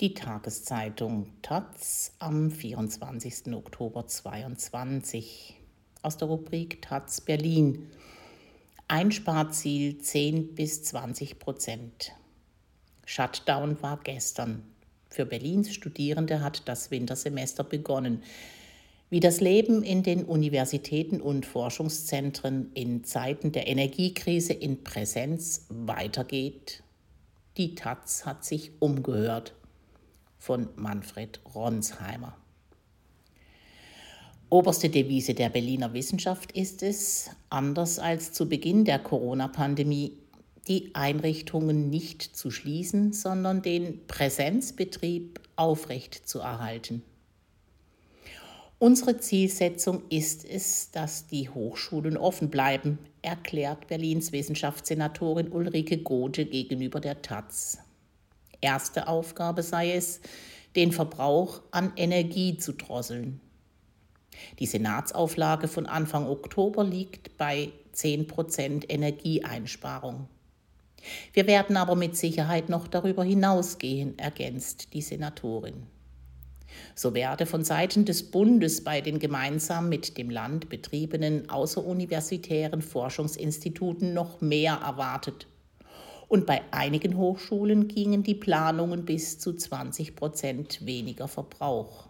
[0.00, 3.52] Die Tageszeitung Taz am 24.
[3.52, 5.58] Oktober 2022
[6.00, 7.90] aus der Rubrik Taz Berlin.
[8.88, 12.12] Einsparziel 10 bis 20 Prozent.
[13.04, 14.62] Shutdown war gestern.
[15.10, 18.22] Für Berlins Studierende hat das Wintersemester begonnen.
[19.10, 26.82] Wie das Leben in den Universitäten und Forschungszentren in Zeiten der Energiekrise in Präsenz weitergeht,
[27.58, 29.59] die Taz hat sich umgehört
[30.40, 32.36] von Manfred Ronsheimer.
[34.48, 40.16] Oberste Devise der Berliner Wissenschaft ist es, anders als zu Beginn der Corona-Pandemie,
[40.66, 47.02] die Einrichtungen nicht zu schließen, sondern den Präsenzbetrieb aufrecht zu erhalten.
[48.80, 56.98] Unsere Zielsetzung ist es, dass die Hochschulen offen bleiben, erklärt Berlins Wissenschaftssenatorin Ulrike Gothe gegenüber
[56.98, 57.78] der Taz.
[58.60, 60.20] Erste Aufgabe sei es,
[60.76, 63.40] den Verbrauch an Energie zu drosseln.
[64.58, 70.28] Die Senatsauflage von Anfang Oktober liegt bei 10% Energieeinsparung.
[71.32, 75.86] Wir werden aber mit Sicherheit noch darüber hinausgehen, ergänzt die Senatorin.
[76.94, 84.14] So werde von Seiten des Bundes bei den gemeinsam mit dem Land betriebenen außeruniversitären Forschungsinstituten
[84.14, 85.46] noch mehr erwartet
[86.30, 92.06] und bei einigen Hochschulen gingen die Planungen bis zu 20 Prozent weniger Verbrauch.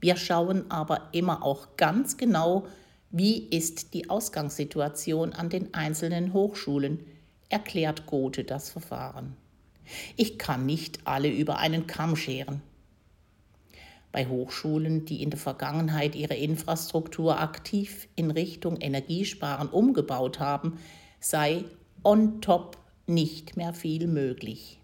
[0.00, 2.66] Wir schauen aber immer auch ganz genau,
[3.10, 7.06] wie ist die Ausgangssituation an den einzelnen Hochschulen,
[7.48, 9.36] erklärt Gothe das Verfahren.
[10.16, 12.60] Ich kann nicht alle über einen Kamm scheren.
[14.10, 20.78] Bei Hochschulen, die in der Vergangenheit ihre Infrastruktur aktiv in Richtung Energiesparen umgebaut haben,
[21.20, 21.64] sei
[22.02, 24.80] on top nicht mehr viel möglich.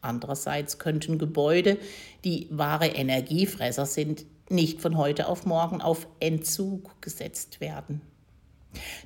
[0.00, 1.78] Andererseits könnten Gebäude,
[2.24, 8.00] die wahre Energiefresser sind, nicht von heute auf morgen auf Entzug gesetzt werden.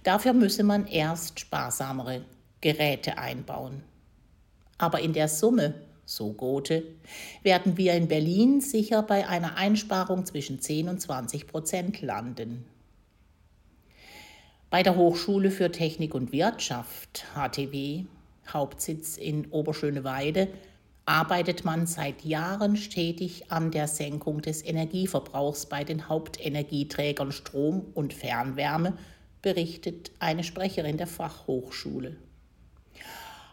[0.02, 2.24] Dafür müsse man erst sparsamere
[2.60, 3.82] Geräte einbauen.
[4.78, 5.74] Aber in der Summe,
[6.04, 6.82] so Gothe,
[7.42, 12.64] werden wir in Berlin sicher bei einer Einsparung zwischen 10 und 20 Prozent landen.
[14.72, 18.06] Bei der Hochschule für Technik und Wirtschaft, HTW,
[18.50, 20.48] Hauptsitz in Oberschöneweide,
[21.04, 28.14] arbeitet man seit Jahren stetig an der Senkung des Energieverbrauchs bei den Hauptenergieträgern Strom und
[28.14, 28.94] Fernwärme,
[29.42, 32.16] berichtet eine Sprecherin der Fachhochschule.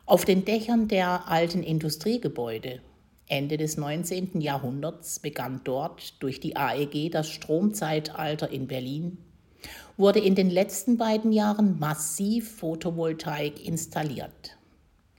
[0.06, 2.80] Auf den Dächern der alten Industriegebäude
[3.28, 4.40] Ende des 19.
[4.40, 9.18] Jahrhunderts begann dort durch die AEG das Stromzeitalter in Berlin
[10.00, 14.58] wurde in den letzten beiden Jahren massiv Photovoltaik installiert.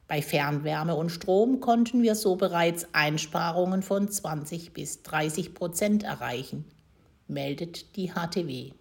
[0.09, 6.65] Bei Fernwärme und Strom konnten wir so bereits Einsparungen von 20 bis 30 Prozent erreichen,
[7.29, 8.73] meldet die HTW.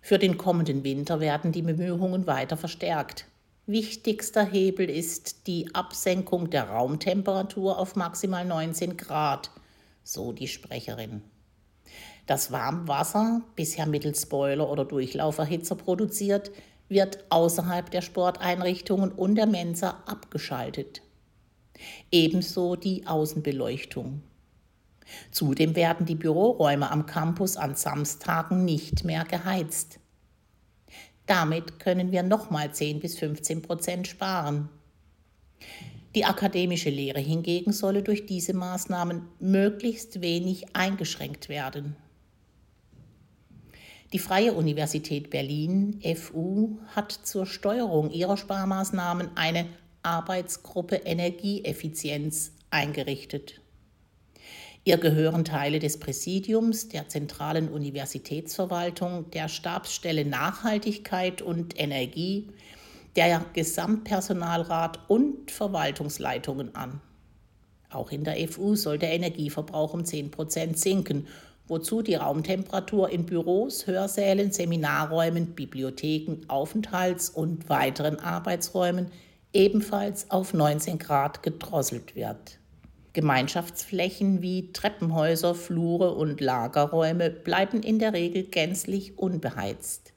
[0.00, 3.26] Für den kommenden Winter werden die Bemühungen weiter verstärkt.
[3.66, 9.50] Wichtigster Hebel ist die Absenkung der Raumtemperatur auf maximal 19 Grad,
[10.04, 11.22] so die Sprecherin.
[12.26, 16.52] Das Warmwasser, bisher mittels Boiler oder Durchlauferhitzer produziert,
[16.88, 21.02] wird außerhalb der Sporteinrichtungen und der Mensa abgeschaltet.
[22.10, 24.22] Ebenso die Außenbeleuchtung.
[25.30, 29.98] Zudem werden die Büroräume am Campus an Samstagen nicht mehr geheizt.
[31.26, 34.68] Damit können wir nochmal 10 bis 15 Prozent sparen.
[36.14, 41.96] Die akademische Lehre hingegen solle durch diese Maßnahmen möglichst wenig eingeschränkt werden.
[44.12, 49.66] Die Freie Universität Berlin, FU, hat zur Steuerung ihrer Sparmaßnahmen eine
[50.02, 53.62] Arbeitsgruppe Energieeffizienz eingerichtet.
[54.84, 62.48] Ihr gehören Teile des Präsidiums, der zentralen Universitätsverwaltung, der Stabsstelle Nachhaltigkeit und Energie,
[63.16, 67.00] der Gesamtpersonalrat und Verwaltungsleitungen an.
[67.88, 71.28] Auch in der FU soll der Energieverbrauch um 10 Prozent sinken
[71.68, 79.10] wozu die Raumtemperatur in Büros, Hörsälen, Seminarräumen, Bibliotheken, Aufenthalts- und weiteren Arbeitsräumen
[79.52, 82.58] ebenfalls auf 19 Grad gedrosselt wird.
[83.12, 90.14] Gemeinschaftsflächen wie Treppenhäuser, Flure und Lagerräume bleiben in der Regel gänzlich unbeheizt.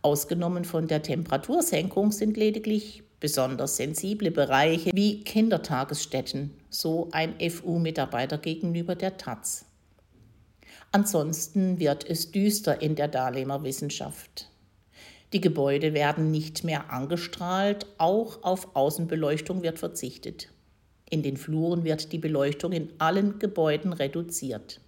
[0.00, 8.94] Ausgenommen von der Temperatursenkung sind lediglich besonders sensible Bereiche wie Kindertagesstätten, so ein FU-Mitarbeiter gegenüber
[8.94, 9.67] der Taz.
[10.90, 14.50] Ansonsten wird es düster in der Dahlemer Wissenschaft.
[15.34, 20.48] Die Gebäude werden nicht mehr angestrahlt, auch auf Außenbeleuchtung wird verzichtet.
[21.10, 24.80] In den Fluren wird die Beleuchtung in allen Gebäuden reduziert.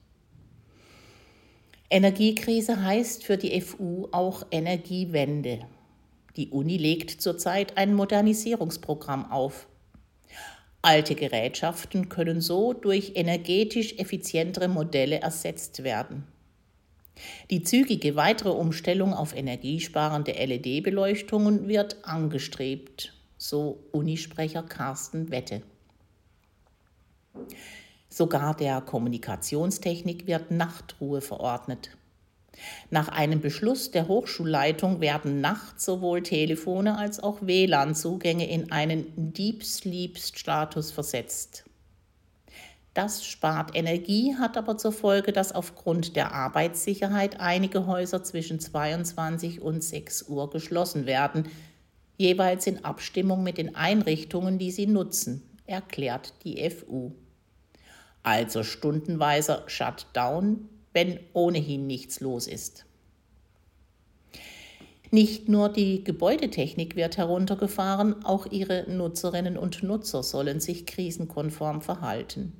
[1.90, 5.60] Energiekrise heißt für die FU auch Energiewende.
[6.36, 9.66] Die Uni legt zurzeit ein Modernisierungsprogramm auf.
[10.82, 16.24] Alte Gerätschaften können so durch energetisch effizientere Modelle ersetzt werden.
[17.50, 25.62] Die zügige weitere Umstellung auf energiesparende LED-Beleuchtungen wird angestrebt, so Unisprecher Carsten Wette.
[28.08, 31.90] Sogar der Kommunikationstechnik wird Nachtruhe verordnet.
[32.90, 39.64] Nach einem Beschluss der Hochschulleitung werden nachts sowohl Telefone als auch WLAN-Zugänge in einen Deep
[39.64, 41.64] Sleep-Status versetzt.
[42.92, 49.60] Das spart Energie, hat aber zur Folge, dass aufgrund der Arbeitssicherheit einige Häuser zwischen 22
[49.60, 51.48] und 6 Uhr geschlossen werden,
[52.18, 57.12] jeweils in Abstimmung mit den Einrichtungen, die sie nutzen, erklärt die FU.
[58.24, 62.86] Also stundenweiser Shutdown, wenn ohnehin nichts los ist.
[65.12, 72.52] Nicht nur die Gebäudetechnik wird heruntergefahren, auch ihre Nutzerinnen und Nutzer sollen sich krisenkonform verhalten.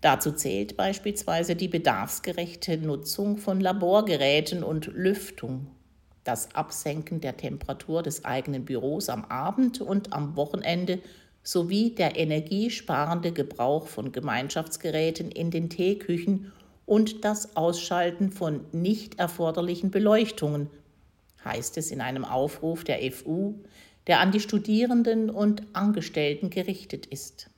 [0.00, 5.68] Dazu zählt beispielsweise die bedarfsgerechte Nutzung von Laborgeräten und Lüftung,
[6.24, 11.00] das Absenken der Temperatur des eigenen Büros am Abend und am Wochenende
[11.42, 16.52] sowie der energiesparende Gebrauch von Gemeinschaftsgeräten in den Teeküchen
[16.86, 20.70] und das Ausschalten von nicht erforderlichen Beleuchtungen,
[21.44, 23.54] heißt es in einem Aufruf der FU,
[24.06, 27.50] der an die Studierenden und Angestellten gerichtet ist.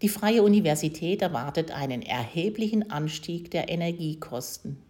[0.00, 4.82] Die Freie Universität erwartet einen erheblichen Anstieg der Energiekosten.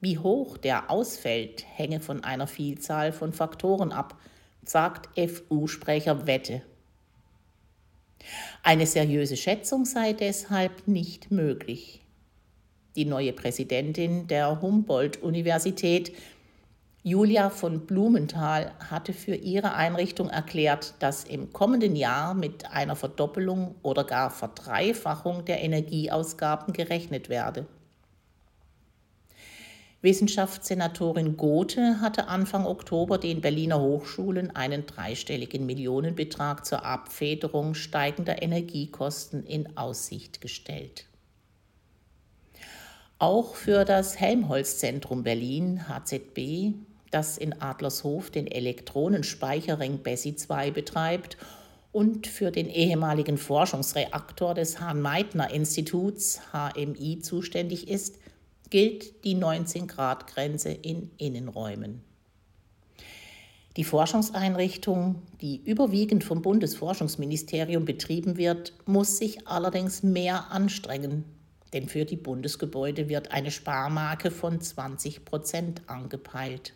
[0.00, 4.18] Wie hoch der ausfällt, hänge von einer Vielzahl von Faktoren ab,
[4.64, 6.62] sagt FU-Sprecher Wette.
[8.62, 12.02] Eine seriöse Schätzung sei deshalb nicht möglich.
[12.96, 16.12] Die neue Präsidentin der Humboldt-Universität
[17.06, 23.76] Julia von Blumenthal hatte für ihre Einrichtung erklärt, dass im kommenden Jahr mit einer Verdoppelung
[23.82, 27.66] oder gar Verdreifachung der Energieausgaben gerechnet werde.
[30.06, 39.44] Wissenschaftssenatorin Gothe hatte Anfang Oktober den Berliner Hochschulen einen dreistelligen Millionenbetrag zur Abfederung steigender Energiekosten
[39.44, 41.06] in Aussicht gestellt.
[43.18, 46.74] Auch für das Helmholtz-Zentrum Berlin HZB
[47.10, 51.36] das in Adlershof den Elektronenspeicherring BESSI 2 betreibt
[51.90, 58.18] und für den ehemaligen Forschungsreaktor des Hahn-Meitner-Instituts HMI zuständig ist,
[58.70, 62.02] gilt die 19-Grad-Grenze in Innenräumen.
[63.76, 71.24] Die Forschungseinrichtung, die überwiegend vom Bundesforschungsministerium betrieben wird, muss sich allerdings mehr anstrengen,
[71.74, 76.72] denn für die Bundesgebäude wird eine Sparmarke von 20 Prozent angepeilt.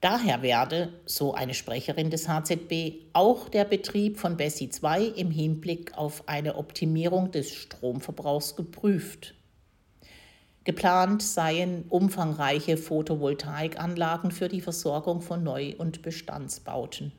[0.00, 5.96] Daher werde, so eine Sprecherin des HZB, auch der Betrieb von BESSI 2 im Hinblick
[5.96, 9.34] auf eine Optimierung des Stromverbrauchs geprüft.
[10.64, 17.12] Geplant seien umfangreiche Photovoltaikanlagen für die Versorgung von Neu- und Bestandsbauten.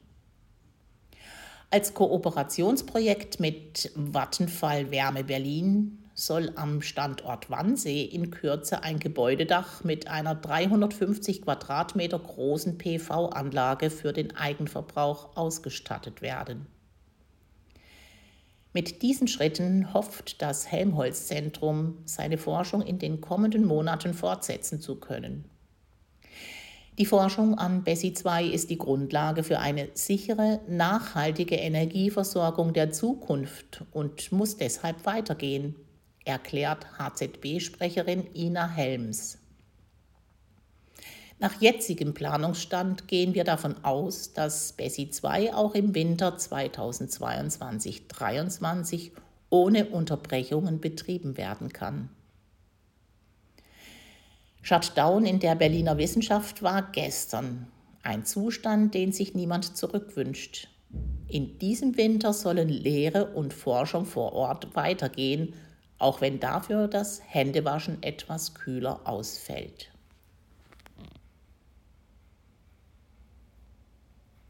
[1.70, 10.08] Als Kooperationsprojekt mit Vattenfall Wärme Berlin soll am Standort Wannsee in Kürze ein Gebäudedach mit
[10.08, 16.68] einer 350 Quadratmeter großen PV-Anlage für den Eigenverbrauch ausgestattet werden.
[18.74, 25.46] Mit diesen Schritten hofft das Helmholtz-Zentrum, seine Forschung in den kommenden Monaten fortsetzen zu können.
[26.98, 33.84] Die Forschung an BESSI 2 ist die Grundlage für eine sichere, nachhaltige Energieversorgung der Zukunft
[33.92, 35.76] und muss deshalb weitergehen
[36.26, 39.40] erklärt HZB-Sprecherin Ina Helms.
[41.40, 49.12] Nach jetzigem Planungsstand gehen wir davon aus, dass BESSI 2 auch im Winter 2022-23
[49.50, 52.10] ohne Unterbrechungen betrieben werden kann.
[54.62, 57.68] Shutdown in der Berliner Wissenschaft war gestern
[58.02, 60.70] ein Zustand, den sich niemand zurückwünscht.
[61.28, 65.56] In diesem Winter sollen Lehre und Forschung vor Ort weitergehen,
[65.98, 69.93] auch wenn dafür das Händewaschen etwas kühler ausfällt.